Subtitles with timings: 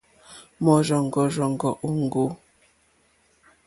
[0.63, 2.25] Mɔ̀rzɔ̀ŋɡɔ̀rzɔ̀ŋɡɔ̀ òŋɡô.